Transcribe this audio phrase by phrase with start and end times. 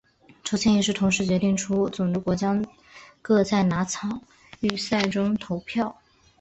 [0.43, 2.65] 抽签仪式同时决定出种子国将
[3.21, 4.19] 各在哪场
[4.59, 5.95] 预赛中投票。